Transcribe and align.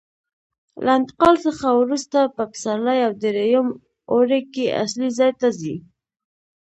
له 0.83 0.91
انتقال 0.99 1.35
څخه 1.45 1.67
وروسته 1.79 2.19
په 2.35 2.43
پسرلي 2.51 2.99
او 3.07 3.11
درېیم 3.23 3.67
اوړي 4.11 4.41
کې 4.53 4.65
اصلي 4.83 5.09
ځای 5.17 5.31
ته 5.39 5.47
ځي. 5.59 5.75